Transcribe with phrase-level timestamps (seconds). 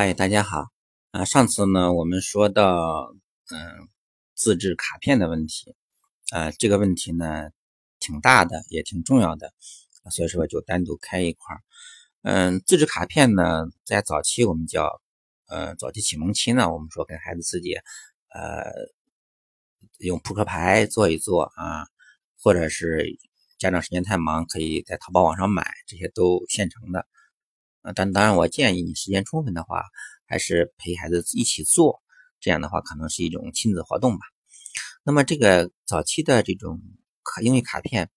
[0.00, 0.68] 嗨，大家好
[1.10, 1.24] 啊！
[1.24, 3.12] 上次呢，我们说到
[3.50, 3.88] 嗯
[4.32, 5.74] 自制卡片的问题
[6.30, 7.50] 啊，这个问题呢
[7.98, 9.52] 挺大的，也挺重要的，
[10.12, 11.62] 所以说就单独开一块儿。
[12.22, 15.02] 嗯，自制卡片呢，在早期我们叫
[15.48, 17.74] 呃早期启蒙期呢，我们说给孩子自己
[18.28, 18.70] 呃
[19.98, 21.88] 用扑克牌做一做啊，
[22.40, 23.18] 或者是
[23.58, 27.04] 家长时间太忙，可以在淘宝网上买，这些都现成的。
[27.94, 29.82] 但当然，我建议你时间充分的话，
[30.26, 32.02] 还是陪孩子一起做，
[32.40, 34.26] 这样的话可能是一种亲子活动吧。
[35.02, 36.80] 那么这个早期的这种
[37.24, 38.10] 卡英语卡片，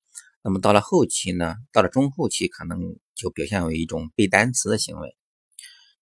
[0.43, 2.79] 那么到了后期呢，到了中后期可能
[3.15, 5.15] 就表现为一种背单词的行为。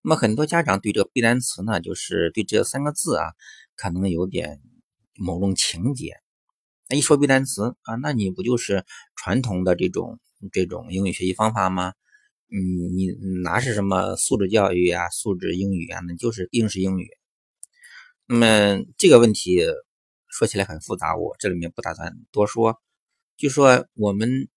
[0.01, 3.33] 那么很多家长对这个背单词呢，就是对这三个字啊，
[3.75, 4.61] 可能有点
[5.15, 6.13] 某种情节。
[6.87, 10.19] 那一说背单词啊，那你不就是传统的这种
[10.51, 11.93] 这种英语学习方法吗？
[12.51, 12.57] 嗯，
[12.97, 13.11] 你
[13.43, 17.07] 哪是什么素质教育啊，素质英语啊，那就是应试英语。
[18.25, 19.61] 那么这个问题
[20.27, 22.81] 说起来很复杂，我这里面不打算多说。
[23.37, 24.49] 就说我们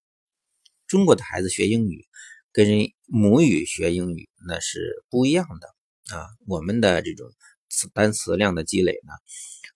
[0.87, 2.07] 中国的孩子学英语，
[2.51, 6.29] 跟人母语学英语那是不一样的啊。
[6.47, 7.31] 我们的这种
[7.69, 9.13] 词单词量的积累呢，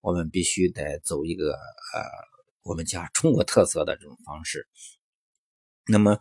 [0.00, 2.02] 我们必须得走一个呃，
[2.62, 4.66] 我们叫中国特色的这种方式。
[5.88, 6.18] 那么。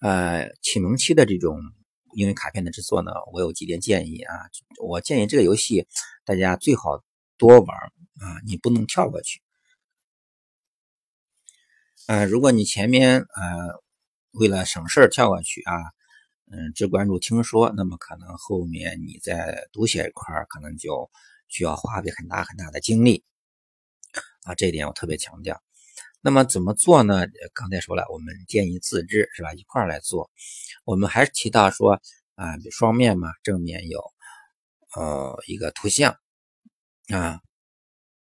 [0.00, 1.58] 呃，启蒙期的这种
[2.14, 4.32] 英语卡片的制作呢，我有几点建议啊。
[4.80, 5.88] 我建议这个游戏
[6.24, 7.02] 大家最好
[7.36, 7.76] 多玩
[8.20, 9.42] 啊，你不能跳过去。
[12.06, 13.82] 呃，如果你前面呃
[14.30, 15.74] 为了省事跳过去啊，
[16.46, 21.10] 嗯，只关注听说，那么可能后面你在读写一块可能就
[21.48, 23.24] 需要花费很大很大的精力
[24.44, 25.60] 啊，这一点我特别强调。
[26.20, 27.26] 那么怎么做呢？
[27.54, 29.52] 刚才说了，我们建议自制，是吧？
[29.54, 30.30] 一块来做。
[30.84, 32.00] 我们还是提到说
[32.34, 34.00] 啊，双面嘛，正面有
[34.96, 36.18] 呃一个图像
[37.14, 37.40] 啊，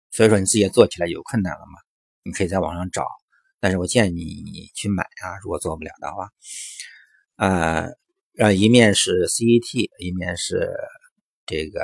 [0.10, 1.80] 所以说你自己做起来有困难了嘛？
[2.24, 3.06] 你可以在网上找，
[3.60, 6.32] 但是我建议你去买啊，如果做不了的话，
[7.36, 7.86] 啊，
[8.34, 10.74] 让一面是 CET，一面是
[11.46, 11.80] 这个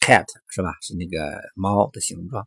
[0.00, 0.72] cat，是吧？
[0.82, 2.46] 是那个猫的形状。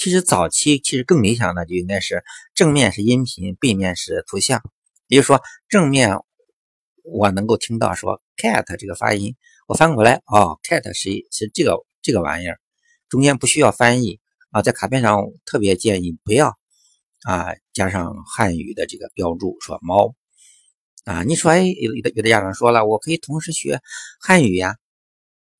[0.00, 2.24] 其实早期其实更理想的就应该是
[2.54, 4.62] 正面是音频，背面是图像。
[5.08, 6.16] 也就是说，正面
[7.04, 9.36] 我能够听到说 cat 这个发音，
[9.68, 12.58] 我翻过来哦，cat 是是这个这个玩意儿，
[13.10, 14.20] 中间不需要翻译
[14.52, 14.62] 啊。
[14.62, 16.56] 在卡片上特别建议不要
[17.24, 20.14] 啊加上汉语的这个标注，说猫
[21.04, 21.24] 啊。
[21.24, 23.82] 你说哎，有的有的家长说了，我可以同时学
[24.18, 24.76] 汉语呀，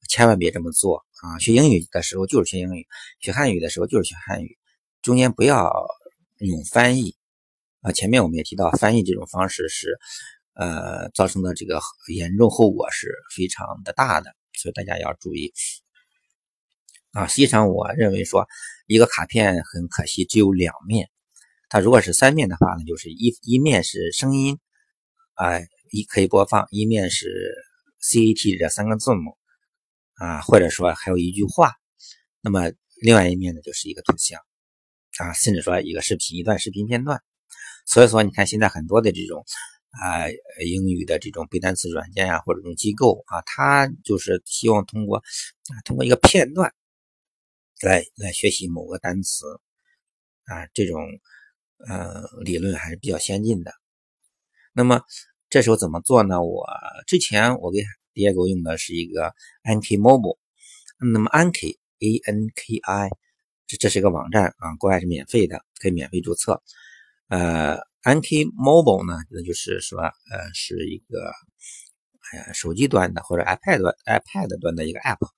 [0.09, 1.05] 千万别这么做。
[1.23, 2.87] 啊，学英语的时候就是学英语，
[3.21, 4.57] 学汉语的时候就是学汉语，
[5.03, 5.71] 中间不要
[6.39, 7.15] 用翻译
[7.83, 7.93] 啊。
[7.93, 9.99] 前面我们也提到，翻译这种方式是
[10.55, 15.53] 呃造成的这个严重后果是非常的大的，所以大家要注意
[17.13, 17.27] 啊。
[17.27, 18.47] 实际上，我认为说
[18.87, 21.11] 一个卡片很可惜只有两面，
[21.69, 24.59] 它如果是三面的话呢，就是一一面是声音
[25.35, 25.61] 啊，
[25.91, 27.55] 一可以播放，一面是
[28.01, 29.37] CAT 这三个字母。
[30.21, 31.73] 啊，或者说还有一句话，
[32.43, 32.71] 那么
[33.01, 34.39] 另外一面呢，就是一个图像
[35.17, 37.23] 啊，甚至说一个视频，一段视频片段。
[37.87, 39.43] 所以说，你看现在很多的这种
[39.93, 40.29] 啊
[40.63, 46.71] 英语的这种背单词软件啊，或者这种机构啊，它就是希望通过啊通过一个片段
[47.81, 49.47] 来来学习某个单词
[50.45, 51.01] 啊，这种
[51.89, 53.73] 呃理论还是比较先进的。
[54.75, 55.01] 那么
[55.49, 56.43] 这时候怎么做呢？
[56.43, 56.67] 我
[57.07, 57.81] 之前我给。
[58.13, 59.33] 第二个用的是一个
[59.63, 60.39] Anki Mobile，
[60.99, 63.11] 那么 Anki A N K I，
[63.67, 66.63] 这这是一个网站啊，国外是免费的，可以免费注册。
[67.29, 70.13] 呃，Anki Mobile 呢，那就是说呃
[70.55, 71.31] 是一个
[72.33, 75.29] 呃手机端的或者 iPad 端 iPad 端的一个 App，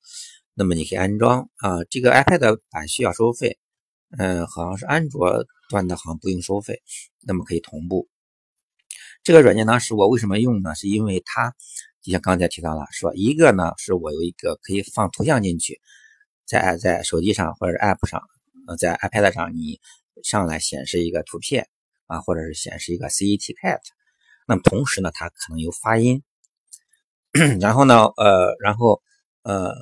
[0.55, 3.59] 那么你可以安装啊，这个 iPad 版需要收费，
[4.19, 6.83] 嗯，好像是安卓端的好像不用收费，
[7.21, 8.09] 那么可以同步。
[9.23, 10.75] 这个软件当时我为什么用呢？
[10.75, 11.55] 是因为它。
[12.03, 15.81] 就像刚才提到了，说一个呢是我有一个可以放图像进去，
[16.45, 18.21] 在在手机上或者 App 上，
[18.67, 19.81] 呃，在 iPad 上你
[20.25, 21.69] 上来显示一个图片
[22.07, 23.81] 啊，或者是显示一个 CET cat，
[24.47, 26.23] 那么同时呢，它可能有发音，
[27.61, 29.01] 然后呢，呃，然后
[29.43, 29.73] 呃，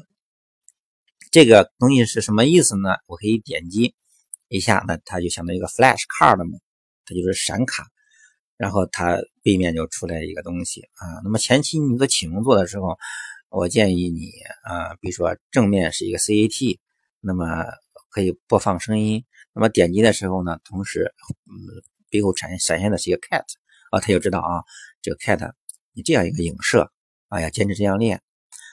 [1.30, 2.90] 这个东西是什么意思呢？
[3.06, 3.94] 我可以点击
[4.48, 6.58] 一下，那它就相当于一个 Flash Card 嘛，
[7.06, 7.86] 它就是闪卡。
[8.56, 11.20] 然后它背面就出来一个东西啊。
[11.24, 12.96] 那么前期你做启蒙做的时候，
[13.48, 14.30] 我建议你
[14.62, 16.78] 啊，比如说正面是一个 CAT，
[17.20, 17.64] 那么
[18.10, 19.24] 可以播放声音。
[19.52, 21.12] 那么点击的时候呢，同时
[21.46, 21.54] 嗯
[22.10, 23.44] 背后闪闪现的是一个 cat
[23.90, 24.62] 啊，他就知道啊，
[25.02, 25.52] 这个 cat
[25.92, 26.90] 你这样一个影射
[27.28, 28.22] 啊，要坚持这样练。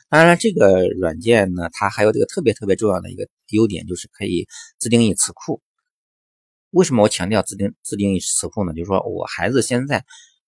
[0.10, 4.48] 当然了，这个软件呢，它还有这个特别特别重要的一个优点，就是可以
[4.78, 5.62] 自定义词库。
[6.70, 8.74] 为什么我强调自定自定义词库呢？
[8.74, 10.06] 就是说我孩子现在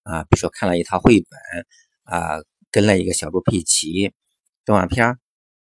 [0.09, 1.39] 啊，比如说看了一套绘本
[2.03, 2.41] 啊，
[2.71, 4.11] 跟了一个小猪佩奇
[4.65, 5.19] 动画片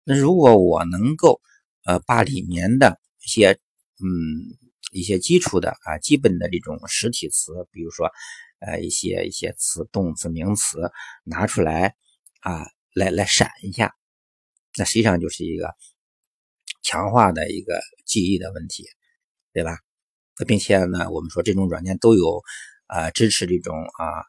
[0.04, 1.40] 那如果我能够
[1.86, 4.58] 呃把里面的一些嗯
[4.92, 8.10] 一些基础的啊基本的这种实体词，比如说
[8.60, 10.92] 呃一些一些词动词名词
[11.24, 11.96] 拿出来
[12.40, 13.94] 啊来来闪一下，
[14.76, 15.76] 那实际上就是一个
[16.82, 18.86] 强化的一个记忆的问题，
[19.54, 19.78] 对吧？
[20.48, 22.42] 并且呢，我们说这种软件都有，
[22.88, 24.26] 呃，支持这种啊，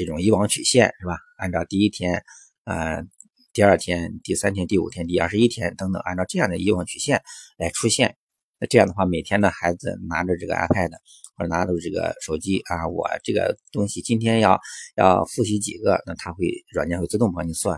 [0.00, 1.18] 这种遗忘曲线是吧？
[1.36, 2.24] 按照第一天、
[2.64, 3.04] 呃，
[3.52, 7.22] 第二天、第三天、第五天、第二十一天等等，按照这样的遗忘曲线
[7.58, 8.16] 来出现。
[8.58, 10.90] 那这样的话，每天呢，孩子拿着这个 iPad
[11.36, 14.58] 或者拿着这个手机啊，我这个东西今天要
[14.96, 17.76] 要复习几个，那他会软件会自动帮你算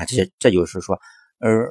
[0.00, 0.06] 啊。
[0.06, 0.98] 这这就是说，
[1.38, 1.70] 而。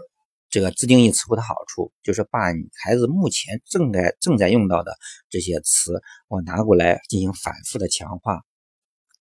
[0.51, 4.95] 这个自定义词库的好处，就是把你孩子目前正在正在用到的
[5.29, 8.41] 这些词，我拿过来进行反复的强化，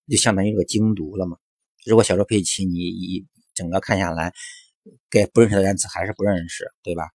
[0.09, 1.37] 就相当于一个精读了嘛。
[1.85, 4.33] 如果小猪佩奇你一整个看下来，
[5.09, 7.09] 该不认识的单词还是不认识，对吧？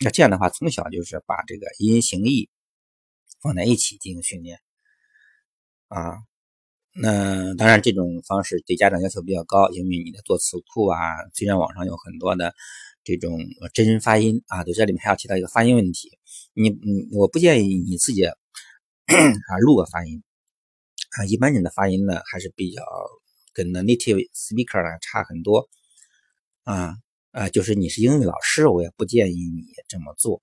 [0.00, 2.48] 那这样的话，从小就是把这个音形意
[3.40, 4.58] 放在一起进行训练
[5.88, 6.18] 啊。
[6.92, 10.98] 那当然，这种方式对家长要求比较高，因为你的做词库啊，
[11.34, 12.54] 虽然网上有很多的。
[13.04, 13.38] 这种
[13.72, 16.18] 真人发音啊，对，这里面还要提到一个发音问题。
[16.52, 18.36] 你，你，我不建议你自己 啊
[19.62, 20.22] 录个发音
[21.16, 21.24] 啊。
[21.26, 22.82] 一般人的发音呢，还是比较
[23.52, 25.68] 跟 native speaker 呢差很多
[26.64, 26.96] 啊
[27.32, 27.48] 啊。
[27.48, 30.40] 就是你是英语老师，我也不建议你这么做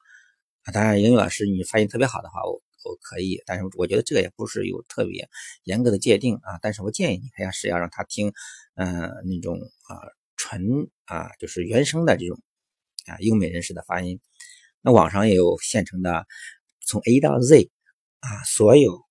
[0.63, 0.71] 啊。
[0.71, 5.29] 当然，英语老师你发音特别好的话，我我可以，但是我觉得这个也不是有特别
[5.63, 6.59] 严格的界定啊。
[6.62, 8.33] 但是我建议你还是要让他听，
[8.75, 9.57] 嗯，那种
[9.88, 9.97] 啊
[10.38, 12.39] 纯啊，就是原声的这种。
[13.07, 14.19] 啊，英美人士的发音，
[14.81, 16.25] 那网上也有现成的，
[16.88, 17.69] 从 A 到 Z
[18.19, 19.04] 啊，所有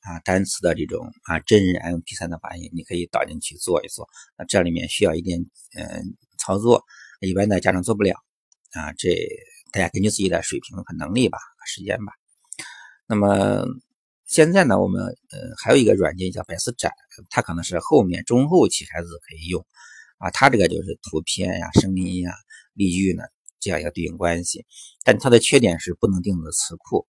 [0.00, 4.08] 啊单词的这种啊真人 MP3 的发音，你可以导进去做一做。
[4.36, 5.40] 那这里面需要一点
[5.76, 6.84] 嗯操作，
[7.20, 8.16] 一般的家长做不了
[8.72, 8.92] 啊。
[8.94, 9.14] 这
[9.72, 12.12] 大家根据自己的水平和能力吧，时间吧。
[13.06, 13.64] 那么
[14.26, 16.92] 现在呢，我们呃还有一个软件叫百思斩，
[17.28, 19.64] 它可能是后面中后期孩子可以用。
[20.18, 22.32] 啊，它这个就是图片呀、声音呀、
[22.74, 23.22] 例句呢
[23.58, 24.64] 这样一个对应关系，
[25.04, 27.06] 但它的缺点是不能定的词库，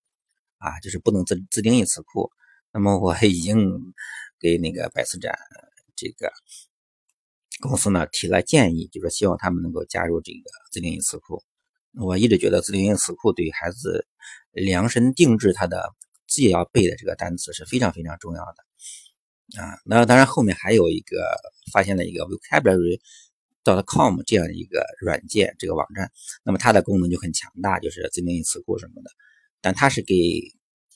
[0.57, 2.31] 啊，就是不能自自定义词库。
[2.73, 3.93] 那么我已经
[4.39, 5.37] 给那个百思展
[5.95, 6.31] 这个
[7.59, 11.43] 公司呢提了建议，就是希望他们能够加入这个自定义词库。
[11.99, 14.07] 我一直觉得自定义词库对孩子
[14.51, 15.93] 量身定制他的
[16.27, 19.61] 自己要背的这个单词是非常非常重要的。
[19.61, 21.17] 啊，那当然后面还有一个
[21.73, 23.01] 发现了一个 vocabulary
[23.65, 26.09] dot com 这样一个软件，这个网站，
[26.43, 29.11] 那么它的功能就很强大，就是自定义词库什么的，
[29.59, 30.15] 但它是给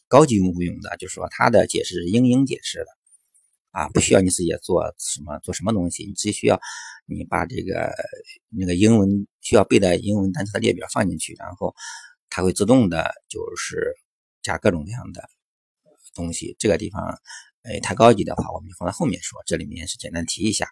[0.08, 2.86] 高级用户用的，就是说它的解释是英英解释的，
[3.72, 6.60] 啊，不需要你自己做什么做什么东西，你只需要
[7.06, 7.92] 你把这个
[8.50, 11.76] 那个英文需要背的英文单词的列表放进去，然后
[12.30, 13.96] 它会自动的就是
[14.42, 15.30] 加各种各样的
[16.14, 17.20] 东西，这个地方。
[17.68, 19.42] 哎，太高级的话，我们就放在后面说。
[19.48, 20.68] 这里面是简单提一下。